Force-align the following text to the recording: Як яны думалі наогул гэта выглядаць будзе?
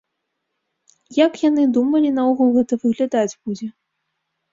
Як 1.25 1.33
яны 1.49 1.65
думалі 1.75 2.09
наогул 2.15 2.49
гэта 2.57 2.73
выглядаць 2.87 3.29
будзе? 3.43 3.67